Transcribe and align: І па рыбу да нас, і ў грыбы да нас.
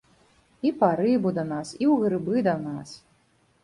І 0.69 0.71
па 0.79 0.89
рыбу 1.01 1.35
да 1.37 1.45
нас, 1.53 1.77
і 1.83 1.91
ў 1.91 2.03
грыбы 2.09 2.35
да 2.53 2.61
нас. 2.67 3.01